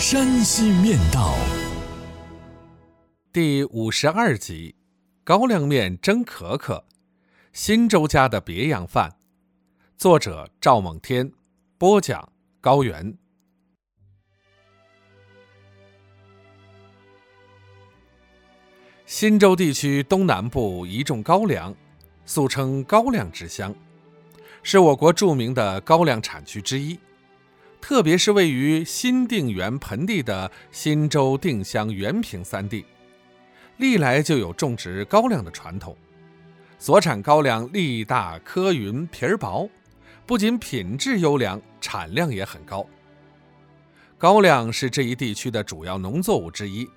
[0.00, 1.34] 山西面道》
[3.34, 4.74] 第五十二集：
[5.22, 6.82] 高粱面蒸可可，
[7.52, 9.14] 新周家的别样饭。
[9.98, 11.30] 作者：赵梦天，
[11.76, 12.32] 播讲：
[12.62, 13.14] 高原。
[19.04, 21.76] 新州地区东南部一种高粱，
[22.24, 23.74] 素称高粱之乡，
[24.62, 26.98] 是我国著名的高粱产区之一。
[27.80, 32.84] 特别是位于新定原盆地的新州、定襄、原平三地，
[33.78, 35.96] 历来就有种植高粱的传统。
[36.78, 39.68] 所产高粱粒大颗匀皮儿薄，
[40.24, 42.86] 不仅品质优良，产量也很高。
[44.16, 46.88] 高粱是这一地区的主要农作物之一，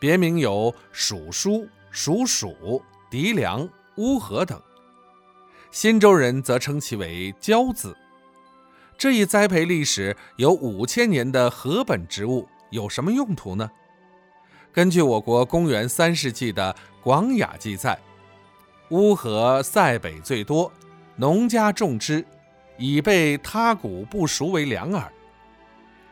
[0.00, 4.60] 别名有黍菽、黍黍、荻凉、乌合等。
[5.70, 7.96] 新州人则称其为交子。
[8.98, 13.70] 这一栽培历史有五千年的禾本植物有什么用途呢？
[14.72, 17.96] 根据我国公元三世纪的《广雅》记载，
[18.90, 20.72] 乌合塞北最多，
[21.14, 22.24] 农家种之，
[22.76, 25.08] 以备他谷不熟为粮耳。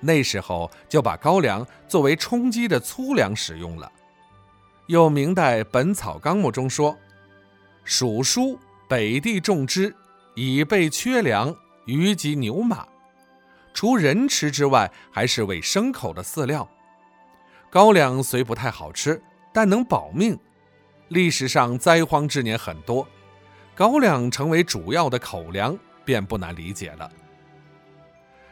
[0.00, 3.92] 那时候就把高粱作为充饥的粗粮使用了。
[4.86, 6.96] 又明代《本草纲目》中说
[7.86, 8.56] ：“黍菽
[8.88, 9.94] 北地种之，
[10.34, 11.54] 以备缺粮。”
[11.86, 12.86] 鱼及牛马，
[13.72, 16.68] 除人吃之外，还是喂牲口的饲料。
[17.70, 19.22] 高粱虽不太好吃，
[19.52, 20.38] 但能保命。
[21.08, 23.06] 历史上灾荒之年很多，
[23.74, 27.10] 高粱成为主要的口粮，便不难理解了。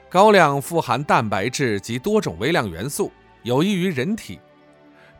[0.08, 4.40] 高粱富含蛋白质及多种微量元素，有益于人体，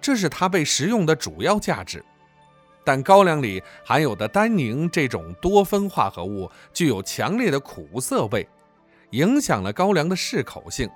[0.00, 2.05] 这是它被食用的主要价值。
[2.88, 8.49] 但高粱里含有的单宁这种多酚化合物具有强烈的苦涩味，
[9.10, 10.88] 影响了高粱的适口性。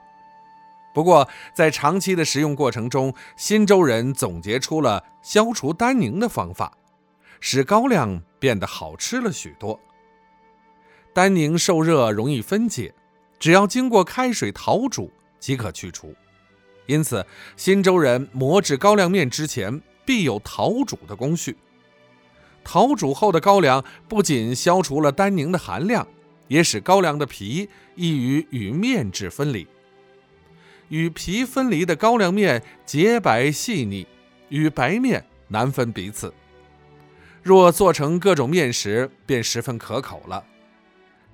[0.94, 6.72] 不过，在长期的食用过程中，新州人总结出了消除单宁的方法，
[7.40, 9.78] 使高粱变得好吃了许多。
[11.12, 12.94] 单宁受热容易分解，
[13.38, 16.14] 只要经过开水淘煮即可去除。
[16.86, 21.54] 因此，新州人磨制高粱面之前必有淘煮的工序。
[22.64, 26.06] 淘煮后的高粱不仅消除了单宁的含量，
[26.48, 29.66] 也使高粱的皮易于与面质分离。
[30.88, 34.06] 与皮分离的高粱面洁白细腻，
[34.50, 36.32] 与白面难分彼此。
[37.42, 40.44] 若做成各种面食，便十分可口了。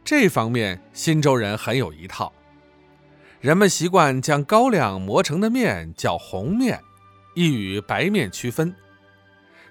[0.04, 2.32] 这方面，新州人很有一套。
[3.40, 6.80] 人们习惯将高粱磨成的面叫红面，
[7.34, 8.74] 易与白面区分。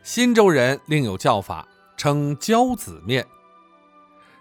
[0.08, 3.28] 新州人另有叫法，称交子面。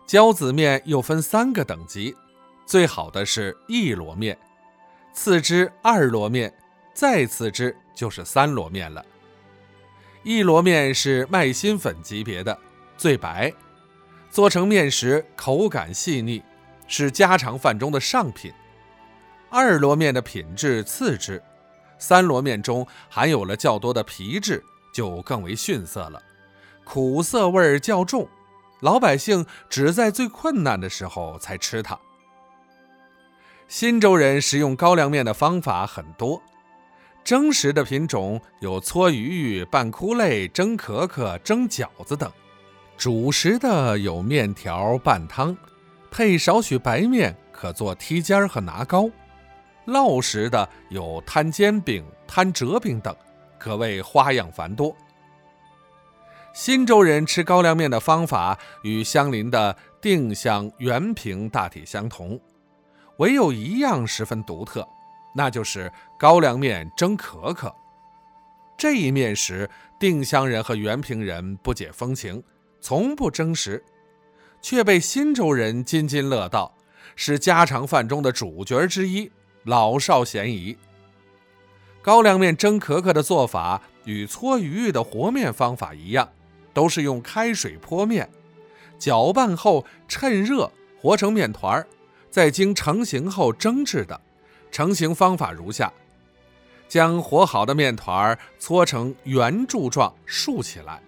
[0.06, 2.15] 交子面又分三个等级，
[2.65, 4.38] 最好的是一箩面，
[5.12, 6.54] 次之二箩面，
[6.94, 9.04] 再次之就是三箩面了。
[10.22, 12.56] 一箩面是麦芯粉级别的，
[12.97, 13.53] 最白，
[14.31, 16.44] 做成面食口感细腻，
[16.87, 18.53] 是家常饭中的上品。
[19.50, 21.43] 二箩面的品质次之，
[21.98, 24.62] 三箩面中含有了较多的皮质。
[24.97, 26.23] 就更为逊色了，
[26.83, 28.27] 苦涩味儿较重，
[28.81, 32.01] 老百姓只在最困难的时候才吃它。
[33.69, 36.41] 新州人食用高粱面的方法很多，
[37.23, 42.31] 蒸食的品种有搓鱼、拌枯类、蒸壳壳、蒸饺子等；
[42.97, 45.55] 主食的有面条、拌汤，
[46.11, 49.10] 配少许白面可做梯尖儿和拿糕；
[49.87, 53.15] 烙食的有摊煎饼、摊折饼等。
[53.66, 54.97] 可谓花样繁多。
[56.54, 62.41] 新州人吃高粱面的方法与相邻的定襄、原平大体相同，
[63.16, 64.86] 唯有一样十分独特，
[65.34, 67.74] 那就是高粱面蒸可可。
[68.78, 72.41] 这一面食，定襄人和原平人不解风情，
[72.80, 73.84] 从不蒸食，
[74.62, 76.72] 却被新州人津津乐道，
[77.16, 79.28] 是家常饭中的主角之一，
[79.65, 80.78] 老少咸宜。
[82.07, 86.31] 高粱面蒸壳壳的做法与搓鱼的和面方法一样，
[86.73, 88.31] 都是用开水泼面，
[88.97, 90.71] 搅拌后趁热
[91.03, 91.85] 和成面团儿，
[92.31, 94.21] 再经成型后蒸制的。
[94.71, 95.93] 成型方法如下：
[96.87, 101.03] 将和好的面团儿搓成圆柱状竖起来，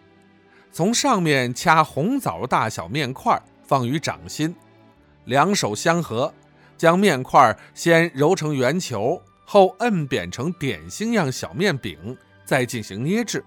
[0.73, 4.53] 从上面掐红枣大小面块放于掌心，
[5.27, 6.35] 两手相合，
[6.77, 12.15] 将面块先揉成圆球，后摁扁成点心样小面饼，
[12.45, 13.43] 再进行捏制。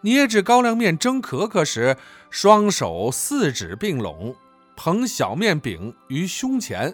[0.00, 1.96] 捏制高粱面蒸壳壳时，
[2.30, 4.34] 双手四指并拢，
[4.74, 6.92] 捧小面饼于胸前，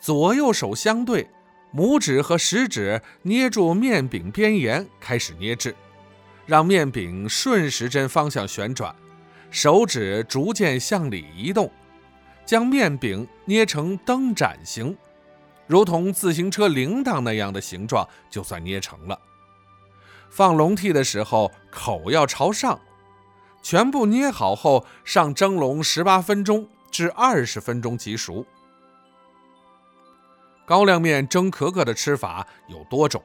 [0.00, 1.30] 左右手相对，
[1.72, 5.72] 拇指和食指捏住面饼边沿，开始捏制，
[6.46, 8.92] 让面饼顺时针方向旋转，
[9.52, 11.70] 手指逐渐向里移动，
[12.44, 14.96] 将面饼捏成灯盏形，
[15.66, 19.18] 如同自行车铃铛那样的形状，就算捏成了。
[20.30, 22.78] 放笼屉的时候，口要朝上。
[23.62, 28.44] 全部捏好后，上蒸笼十八分钟至二十分钟即熟。
[30.66, 33.22] 高粱面蒸壳壳的吃法有多种，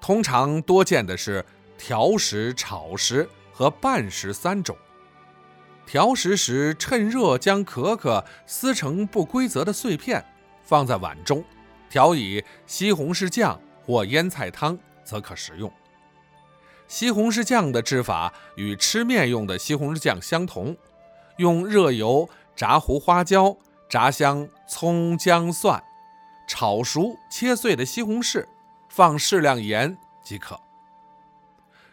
[0.00, 1.44] 通常多见的是
[1.76, 4.76] 调食、炒食和拌食三种。
[5.86, 10.24] 调食时，趁热将壳壳撕成不规则的碎片，
[10.70, 11.42] 放在碗中，
[11.88, 15.68] 调以西红柿酱或腌菜汤，则可食用。
[16.86, 20.76] 西红柿酱的制法与吃面用的西红柿酱相同，
[21.38, 23.56] 用热油炸糊花椒，
[23.88, 25.82] 炸香葱姜蒜，
[26.46, 28.46] 炒熟切碎的西红柿，
[28.88, 30.60] 放适量盐即可。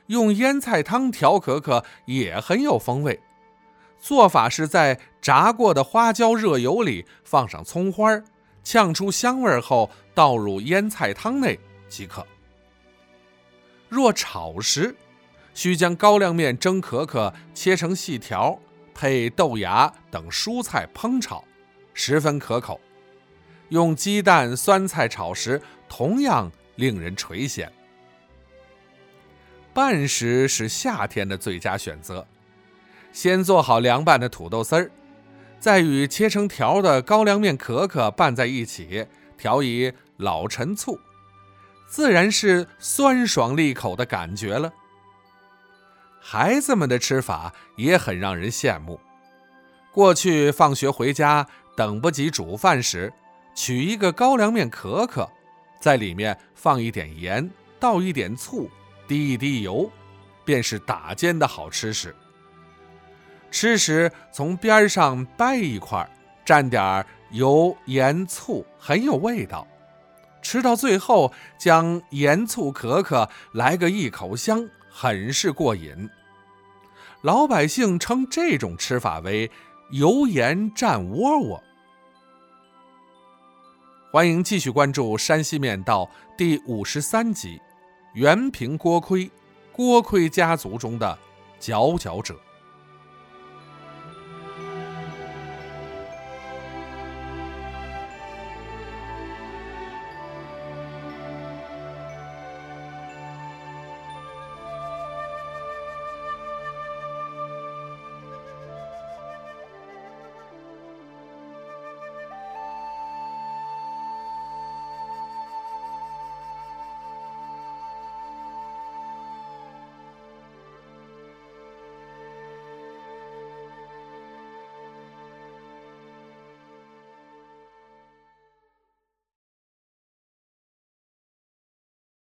[0.05, 3.21] 用腌菜汤调可可也很有风味，
[3.99, 8.23] 做法是在炸过的花椒热油里放上葱花儿，
[8.69, 12.27] 呛出香味后倒入腌菜汤内即可。
[13.87, 14.93] 若炒时，
[15.53, 18.59] 需将高粱面蒸壳壳切成细条，
[18.93, 21.45] 配豆芽等蔬菜烹炒，
[21.93, 22.77] 十分可口。
[23.69, 27.69] 用鸡蛋、酸菜炒时，同样令人垂涎。
[29.73, 32.27] 拌食是夏天的最佳选择。
[33.13, 34.91] 先做好凉拌的土豆丝儿，
[35.59, 39.07] 再与切成条的高粱面壳壳拌在一起，
[39.37, 40.99] 调以老陈醋。
[41.87, 44.73] 自然是酸爽利口的感觉了。
[46.19, 48.99] 孩子们的吃法也很让人羡慕。
[49.93, 53.11] 过去放学回家等不及煮饭时，
[53.55, 55.27] 取一个高粱面壳壳，
[55.79, 57.49] 在里面放一点盐，
[57.79, 58.69] 倒一点醋，
[59.07, 59.89] 滴一滴油，
[60.43, 62.13] 便是打尖的好吃食。
[63.59, 66.07] 吃时从边上掰一块，
[66.45, 69.65] 蘸点油盐醋，很有味道。
[70.43, 76.07] 吃到最后，将盐醋壳壳来个一口香，很是过瘾。
[77.23, 79.49] 老百姓称这种吃法为
[79.89, 81.63] “油盐蘸窝窝”。
[84.13, 86.03] 欢迎继续关注《山西面道》
[86.37, 87.59] 第五十三集：
[88.13, 89.31] 原平锅盔，
[89.71, 91.17] 锅盔家族中的
[91.59, 92.39] 佼佼者。